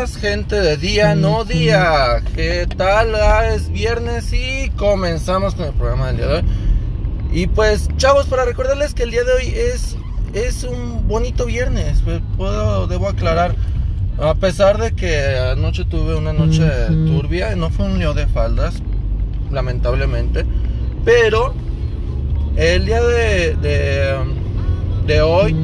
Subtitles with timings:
[0.00, 2.22] días, gente de día, no día.
[2.34, 3.14] ¿Qué tal?
[3.14, 6.44] Ah, es viernes y comenzamos con el programa del día de hoy.
[7.32, 9.98] Y pues, chavos, para recordarles que el día de hoy es,
[10.32, 12.00] es un bonito viernes.
[12.02, 13.54] Pues, puedo, debo aclarar.
[14.18, 16.64] A pesar de que anoche tuve una noche
[17.06, 18.76] turbia, no fue un lío de faldas,
[19.50, 20.46] lamentablemente.
[21.04, 21.52] Pero
[22.56, 23.54] el día de,
[25.06, 25.54] de, hoy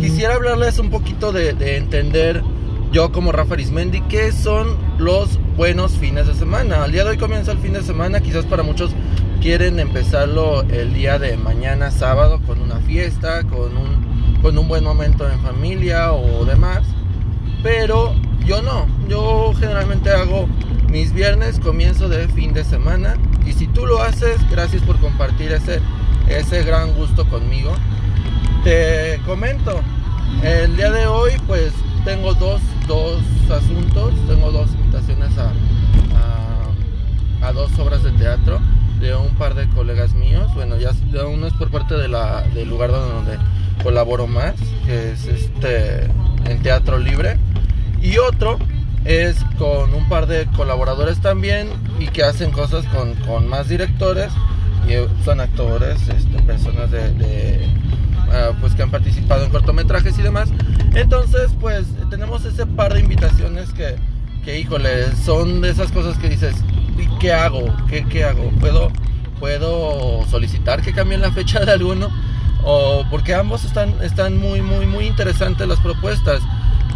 [0.00, 2.42] quisiera hablarles un poquito de, de entender
[2.96, 6.82] yo como Rafa Arismendi, ¿qué son los buenos fines de semana?
[6.82, 8.92] Al día de hoy comienza el fin de semana, quizás para muchos
[9.42, 14.82] quieren empezarlo el día de mañana sábado con una fiesta, con un, con un buen
[14.82, 16.84] momento en familia o demás,
[17.62, 18.14] pero
[18.46, 20.48] yo no, yo generalmente hago
[20.88, 25.52] mis viernes comienzo de fin de semana y si tú lo haces, gracias por compartir
[25.52, 25.82] ese,
[26.30, 27.74] ese gran gusto conmigo.
[28.64, 29.82] Te comento,
[30.42, 31.74] el día de hoy pues
[32.06, 35.52] tengo dos, dos asuntos, tengo dos invitaciones a,
[37.44, 38.60] a, dos obras de teatro
[39.00, 40.48] de un par de colegas míos.
[40.54, 40.92] Bueno, ya
[41.26, 43.36] uno es por parte del lugar donde
[43.82, 44.54] colaboro más,
[44.86, 46.04] que es este
[46.44, 47.38] en Teatro Libre.
[48.00, 48.56] Y otro
[49.04, 54.32] es con un par de colaboradores también y que hacen cosas con, con más directores
[54.86, 57.66] y son actores, este, personas de
[58.32, 60.48] Ah, pues que han participado en cortometrajes y demás.
[60.96, 63.96] Entonces, pues tenemos ese par de invitaciones que,
[64.44, 66.56] que híjole, son de esas cosas que dices,
[67.20, 67.66] ¿qué hago?
[67.86, 68.50] ¿Qué, qué hago?
[68.60, 68.90] ¿Puedo,
[69.38, 72.08] ¿Puedo solicitar que cambien la fecha de alguno?
[72.64, 76.40] O porque ambos están, están muy, muy, muy interesantes las propuestas.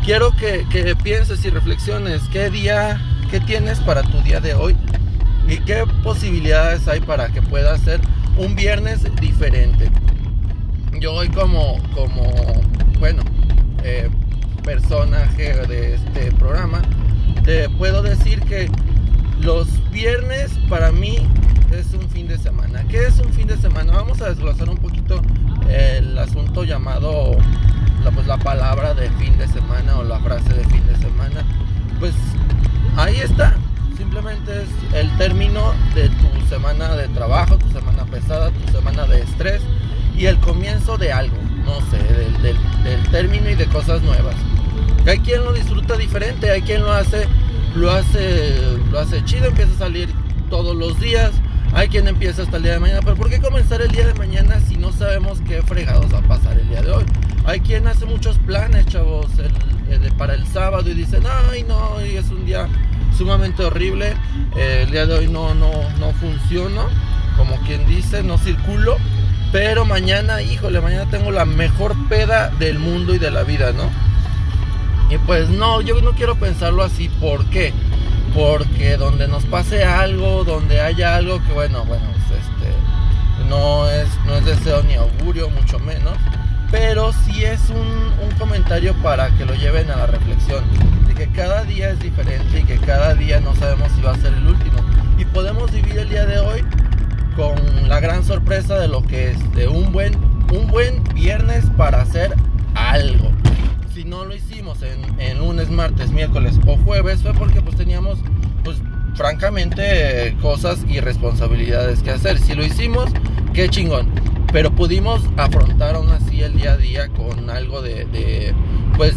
[0.02, 2.98] Quiero que, que pienses y reflexiones qué día,
[3.30, 4.74] qué tienes para tu día de hoy
[5.46, 8.00] y qué posibilidades hay para que pueda ser
[8.38, 9.90] un viernes diferente
[11.00, 12.30] yo hoy como, como
[12.98, 13.22] bueno,
[13.84, 14.08] eh,
[14.64, 16.82] personaje de este programa,
[17.44, 18.70] te puedo decir que
[19.40, 21.16] los viernes para mí
[21.72, 22.84] es un fin de semana.
[22.88, 23.92] ¿Qué es un fin de semana?
[23.92, 25.22] Vamos a desglosar un poquito
[25.68, 27.36] el asunto llamado,
[28.04, 31.44] la, pues la palabra de fin de semana o la frase de fin de semana.
[31.98, 32.14] Pues
[32.96, 33.56] ahí está.
[33.96, 39.20] Simplemente es el término de tu semana de trabajo, tu semana pesada, tu semana de
[39.22, 39.62] estrés
[40.16, 41.98] y el comienzo de algo, no sé,
[42.42, 44.34] del, término y de cosas nuevas.
[45.06, 47.26] Hay quien lo disfruta diferente, hay quien lo hace,
[47.74, 48.54] lo hace,
[48.90, 50.08] lo hace chido, empieza a salir
[50.48, 51.32] todos los días,
[51.72, 54.14] hay quien empieza hasta el día de mañana, pero ¿por qué comenzar el día de
[54.14, 57.04] mañana si no sabemos qué fregados va a pasar el día de hoy?
[57.44, 59.28] Hay quien hace muchos planes, chavos,
[60.18, 62.68] para el sábado y dicen, ay no, y es un día
[63.16, 64.14] sumamente horrible,
[64.56, 66.82] el día de hoy no, no, no funciona,
[67.36, 68.98] como quien dice, no circulo
[69.52, 73.90] pero mañana, híjole, mañana tengo la mejor peda del mundo y de la vida, ¿no?
[75.10, 77.08] Y pues no, yo no quiero pensarlo así.
[77.08, 77.72] ¿Por qué?
[78.32, 84.08] Porque donde nos pase algo, donde haya algo que, bueno, bueno, pues, este, no es,
[84.24, 86.16] no es deseo ni augurio, mucho menos.
[86.70, 90.62] Pero sí es un, un comentario para que lo lleven a la reflexión.
[91.08, 94.16] De que cada día es diferente y que cada día no sabemos si va a
[94.16, 94.78] ser el último.
[95.18, 96.64] Y podemos vivir el día de hoy
[97.34, 97.69] con
[98.00, 100.14] gran sorpresa de lo que es de un buen,
[100.52, 102.34] un buen viernes para hacer
[102.74, 103.30] algo.
[103.94, 108.18] Si no lo hicimos en, lunes, martes, miércoles o jueves fue porque pues teníamos
[108.64, 108.78] pues
[109.14, 112.38] francamente cosas y responsabilidades que hacer.
[112.38, 113.10] Si lo hicimos,
[113.52, 114.08] qué chingón.
[114.52, 118.54] Pero pudimos afrontar aún así el día a día con algo de, de
[118.96, 119.14] pues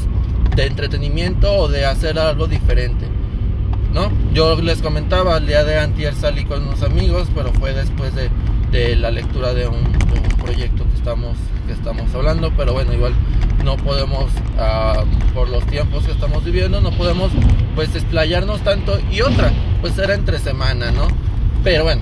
[0.55, 3.07] de entretenimiento o de hacer algo diferente.
[3.93, 4.11] ¿no?
[4.33, 8.29] Yo les comentaba, el día de antier salí con unos amigos, pero fue después de,
[8.73, 9.93] la lectura de un,
[10.43, 13.13] proyecto que estamos, que estamos hablando, pero bueno, igual
[13.63, 14.25] no podemos,
[14.57, 17.31] ah, por los tiempos que estamos viviendo, no podemos
[17.75, 18.99] pues explayarnos tanto.
[19.11, 21.07] Y otra, pues era entre semana, ¿no?
[21.63, 22.01] Pero bueno,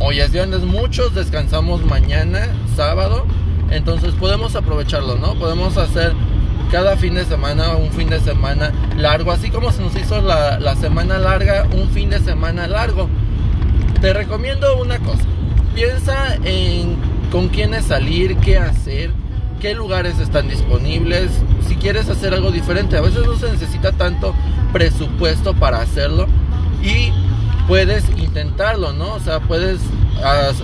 [0.00, 3.26] hoy es viernes, muchos descansamos mañana, sábado,
[3.70, 5.34] entonces podemos aprovecharlo, ¿no?
[5.34, 6.14] Podemos hacer
[6.72, 10.74] cada fin de semana, un fin de semana largo, así como se nos hizo la,
[10.76, 13.08] semana larga, un fin de semana largo.
[14.00, 15.24] Te recomiendo una cosa,
[15.76, 16.96] piensa en
[17.30, 19.10] con quiénes salir, qué hacer,
[19.60, 21.30] qué lugares están disponibles,
[21.68, 24.34] si quieres hacer algo diferente, a veces no se necesita tanto
[24.72, 26.26] presupuesto para hacerlo
[26.82, 27.12] y
[27.68, 29.14] puedes intentarlo, ¿no?
[29.14, 29.80] O sea, puedes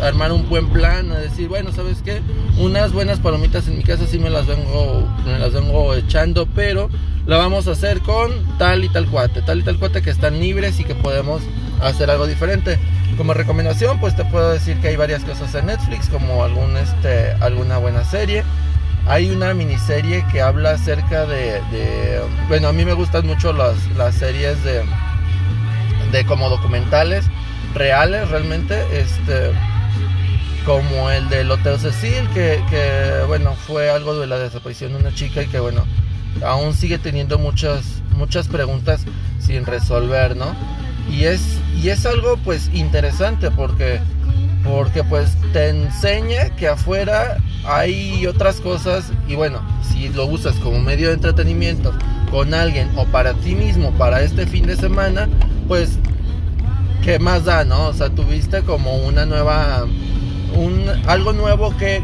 [0.02, 2.22] armar un buen plan, a decir, bueno, ¿sabes qué?
[2.58, 6.88] Unas buenas palomitas en mi casa sí me las vengo, me las vengo echando, pero
[7.26, 10.40] la vamos a hacer con tal y tal cuate, tal y tal cuate que están
[10.40, 11.42] libres y que podemos
[11.82, 12.78] hacer algo diferente.
[13.16, 17.32] Como recomendación, pues te puedo decir que hay varias cosas en Netflix, como algún, este,
[17.40, 18.42] alguna buena serie.
[19.06, 24.14] hay una miniserie que habla acerca de, bueno, a mí me gustan mucho las, las
[24.14, 24.82] series de,
[26.12, 27.24] de como documentales
[27.74, 29.52] reales realmente, este,
[30.64, 35.14] como el del Hotel Cecil, que, que, bueno, fue algo de la desaparición de una
[35.14, 35.84] chica y que bueno,
[36.44, 39.04] aún sigue teniendo muchas, muchas preguntas
[39.40, 40.54] sin resolver, ¿no?
[41.10, 44.00] Y es, y es algo pues interesante porque,
[44.64, 50.78] porque pues te enseña que afuera hay otras cosas y bueno, si lo usas como
[50.80, 51.92] medio de entretenimiento
[52.30, 55.28] con alguien o para ti mismo para este fin de semana,
[55.68, 55.98] pues
[57.02, 57.88] qué más da, ¿no?
[57.88, 59.86] O sea, tuviste como una nueva
[60.54, 62.02] un algo nuevo que,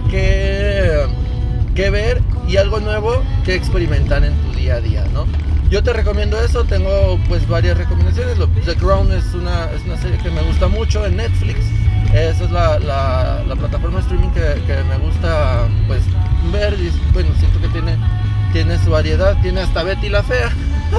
[1.77, 5.27] ver y algo nuevo que experimentar en tu día a día, ¿no?
[5.71, 8.39] Yo te recomiendo eso, tengo pues varias recomendaciones.
[8.65, 11.59] The Crown es una, es una serie que me gusta mucho en Netflix.
[12.15, 16.01] Esa es la, la, plataforma de streaming que, me gusta pues
[16.53, 16.73] ver.
[16.73, 17.97] Y, bueno, siento que tiene,
[18.55, 20.51] tiene su variedad, tiene hasta Betty la Fea.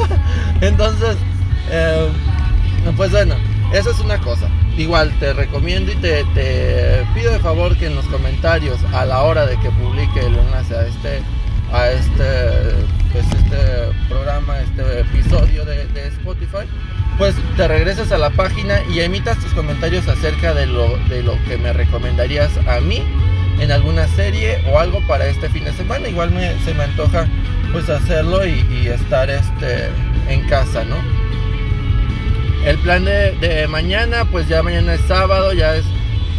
[0.62, 1.18] Entonces,
[1.72, 2.08] eh,
[2.96, 3.36] pues bueno,
[3.74, 4.48] esa es una cosa.
[4.78, 9.24] Igual te recomiendo y te, te, pido de favor que en los comentarios a la
[9.24, 11.22] hora de que publique el enlace a este
[11.72, 13.26] a este pues
[17.20, 21.38] pues te regresas a la página y emitas tus comentarios acerca de lo, de lo
[21.44, 23.04] que me recomendarías a mí
[23.60, 26.08] en alguna serie o algo para este fin de semana.
[26.08, 27.28] Igual me, se me antoja
[27.74, 29.90] pues hacerlo y, estar este
[30.30, 30.96] en casa, ¿no?
[32.66, 35.84] El plan de, mañana, pues ya mañana es sábado, ya es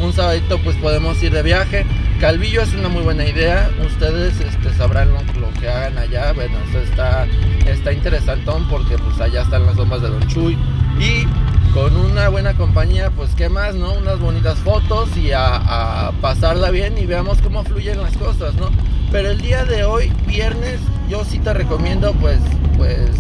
[0.01, 1.85] un sabadito, pues podemos ir de viaje.
[2.21, 3.71] Calvillo es una muy buena idea.
[3.83, 6.35] Ustedes este, sabrán lo, que hagan allá.
[6.35, 7.27] Bueno, eso está,
[7.67, 10.55] está interesantón porque pues allá están las lomas de Don Chuy.
[11.01, 11.27] Y
[11.73, 13.95] con una buena compañía, pues qué más, ¿no?
[13.95, 18.69] Unas bonitas fotos y a, pasarla bien y veamos cómo fluyen las cosas, ¿no?
[19.11, 20.79] Pero el día de hoy, viernes,
[21.09, 22.39] yo sí te recomiendo pues,
[22.77, 23.13] pues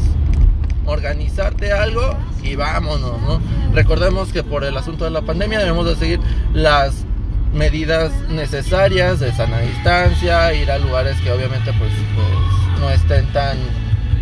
[0.84, 3.40] organizarte algo y vámonos, ¿no?
[3.72, 6.20] Recordemos que por el asunto de la pandemia debemos de seguir
[6.52, 7.06] las
[7.52, 13.58] medidas necesarias de sana distancia, ir a lugares que obviamente pues, pues no estén tan,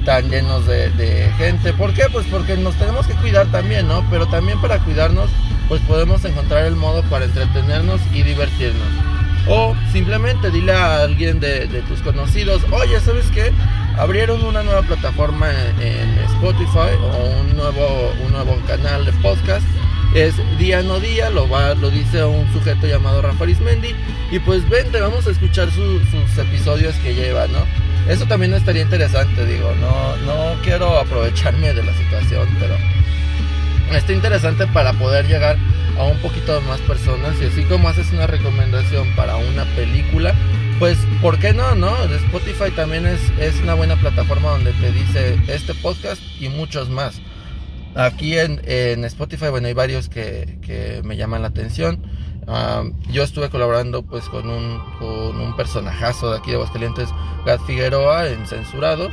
[0.04, 1.72] tan llenos de, gente.
[1.72, 2.04] ¿Por qué?
[2.12, 4.04] Pues porque nos tenemos que cuidar también, ¿no?
[4.10, 5.28] Pero también para cuidarnos
[5.68, 8.88] pues podemos encontrar el modo para entretenernos y divertirnos.
[9.50, 13.52] O simplemente dile a alguien de, tus conocidos, oye, ¿sabes qué?
[13.98, 19.64] Abrieron una nueva plataforma en, en Spotify o un nuevo, un nuevo canal de podcast
[20.14, 23.94] es día no día, lo, va, lo dice un sujeto llamado Rafa Arismendi.
[24.30, 27.64] Y pues vente, vamos a escuchar sus episodios que lleva, ¿no?
[28.08, 32.74] Eso también estaría interesante, digo, no, no quiero aprovecharme de la situación, pero
[33.94, 35.58] está interesante para poder llegar
[35.98, 37.40] a un poquito más personas.
[37.40, 40.34] Y así como haces una recomendación para una película,
[40.78, 41.74] pues, ¿por qué no?
[41.74, 41.94] no?
[42.04, 47.20] Spotify también es, es una buena plataforma donde te dice este podcast y muchos más.
[47.94, 52.02] Aquí en, Spotify, bueno, hay varios que, me llaman la atención.
[53.10, 57.08] yo estuve colaborando pues con un, con un personajazo de aquí de Aguascalientes,
[57.44, 59.12] Gad Figueroa, en Censurados.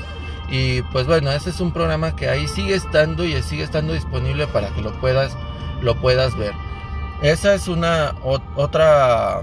[0.50, 4.48] Y pues bueno, ese es un programa que ahí sigue estando y sigue estando disponible
[4.48, 5.36] para que lo puedas,
[5.82, 6.54] lo puedas ver.
[7.22, 9.42] Esa es una otra,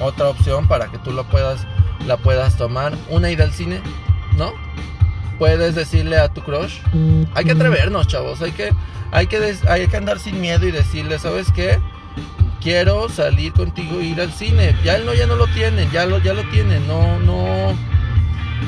[0.00, 1.66] otra opción para que tú lo puedas,
[2.06, 2.92] la puedas tomar.
[3.08, 3.80] Una ida al cine,
[4.36, 4.52] ¿no?
[5.38, 6.78] Puedes decirle a tu crush.
[7.34, 8.40] Hay que atrevernos, chavos.
[8.42, 8.70] Hay que,
[9.10, 11.78] hay que, hay que andar sin miedo y decirle, ¿sabes qué?
[12.60, 14.76] Quiero salir contigo e ir al cine.
[14.84, 16.80] Ya él no, ya no lo tiene, ya lo, ya lo tiene.
[16.80, 17.74] No, no,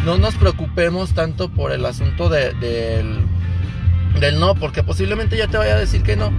[0.05, 3.21] no nos preocupemos tanto por el asunto de, del,
[4.21, 6.33] del no, porque posiblemente ya te vaya a decir que no.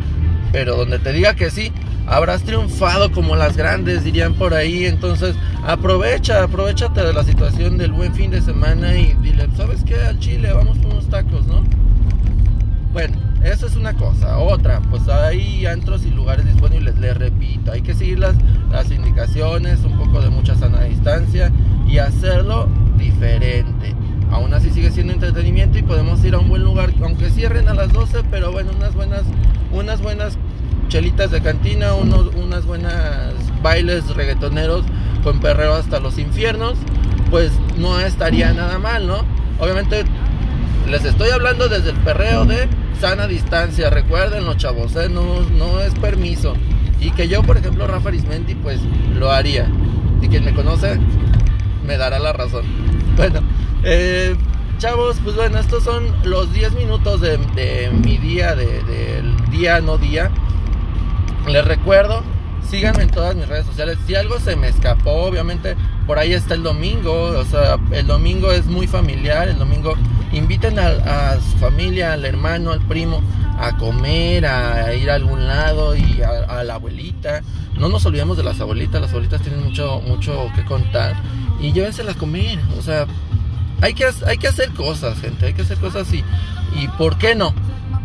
[0.51, 1.73] Pero donde te diga que sí,
[2.07, 4.85] habrás triunfado como las grandes, dirían por ahí.
[4.85, 5.35] Entonces,
[5.65, 9.95] aprovecha, aprovechate de la situación del buen fin de semana y dile, ¿sabes qué?
[9.99, 11.63] Al Chile, vamos con unos tacos, ¿no?
[12.93, 14.39] Bueno, eso es una cosa.
[14.39, 16.97] Otra, pues hay antros y lugares disponibles.
[16.97, 18.35] Les repito, hay que seguir las,
[18.71, 21.51] las indicaciones, un poco de mucha sana distancia
[21.87, 23.93] y hacerlo diferente.
[24.31, 27.73] Aún así sigue siendo entretenimiento y podemos ir a un buen lugar, aunque cierren a
[27.73, 29.23] las 12, pero bueno, unas buenas,
[29.71, 30.37] unas buenas
[30.87, 34.85] chelitas de cantina, unos, unas buenas bailes reggaetoneros
[35.23, 36.75] con perreo hasta los infiernos,
[37.29, 39.25] pues no estaría nada mal, ¿no?
[39.59, 40.05] Obviamente
[40.89, 42.67] les estoy hablando desde el perreo de
[42.99, 45.09] sana distancia, recuerden los chavos, ¿eh?
[45.09, 46.55] no, es permiso.
[46.99, 48.79] Y que yo, por ejemplo, Rafa Arismendi, pues
[49.19, 49.69] lo haría.
[50.21, 50.97] Y quien me conoce,
[51.85, 52.65] me dará la razón.
[53.15, 53.41] Bueno,
[53.83, 54.35] eh,
[54.79, 60.31] chavos, pues bueno, estos son los 10 minutos de, mi día, del día no día.
[61.47, 62.23] Les recuerdo,
[62.69, 63.97] síganme en todas mis redes sociales.
[64.05, 68.51] Si algo se me escapó, obviamente por ahí está el domingo, o sea, el domingo
[68.51, 69.93] es muy familiar, el domingo
[70.33, 73.21] inviten a, su familia, al hermano, al primo,
[73.59, 77.41] a comer, a, ir a algún lado y a, la abuelita.
[77.77, 81.15] No nos olvidemos de las abuelitas, las abuelitas tienen mucho, mucho que contar
[81.61, 83.07] y llévenselas a comer, o sea,
[83.81, 86.23] hay que, hay que hacer cosas, gente, hay que hacer cosas y,
[86.75, 87.53] y ¿por qué no?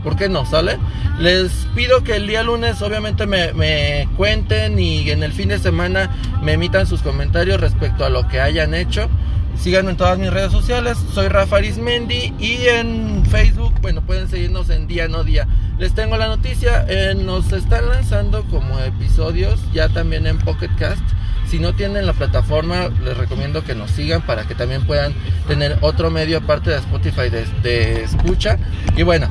[0.02, 0.44] ¿Por qué no?
[0.46, 0.78] ¿Sale?
[1.18, 5.58] Les pido que el día lunes obviamente me, me, cuenten y en el fin de
[5.58, 6.10] semana
[6.42, 9.08] me emitan sus comentarios respecto a lo que hayan hecho.
[9.56, 10.98] Síganme en todas mis redes sociales.
[11.12, 15.46] Soy Rafa Arismendi y en Facebook, bueno, pueden seguirnos en día no día.
[15.78, 21.02] Les tengo la noticia, eh, nos están lanzando como episodios ya también en Pocket Cast.
[21.46, 25.12] Si no tienen la plataforma, les recomiendo que nos sigan para que también puedan
[25.46, 28.58] tener otro medio aparte de Spotify de, de escucha.
[28.96, 29.28] Y bueno,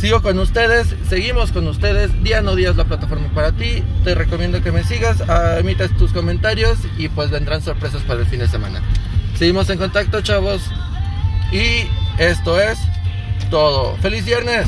[0.00, 2.10] sigo con ustedes, seguimos con ustedes.
[2.22, 3.82] Día no día es la plataforma para ti.
[4.04, 8.26] Te recomiendo que me sigas, ah, emitas tus comentarios y pues vendrán sorpresas para el
[8.26, 8.82] fin de semana.
[9.36, 10.62] Seguimos en contacto, chavos.
[11.52, 11.88] Y
[12.18, 12.78] esto es
[13.50, 13.96] todo.
[13.96, 14.66] ¡Feliz viernes!